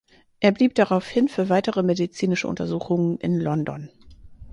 Er 0.39 0.51
blieb 0.51 0.73
daraufhin 0.73 1.27
für 1.27 1.47
weitere 1.47 1.83
medizinische 1.83 2.47
Untersuchungen 2.47 3.19
in 3.19 3.39
London. 3.39 3.91